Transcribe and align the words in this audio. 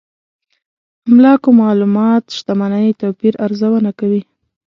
املاکو 1.09 1.49
معلومات 1.61 2.23
شتمنۍ 2.37 2.87
توپير 3.01 3.33
ارزونه 3.45 3.91
کوي. 3.99 4.21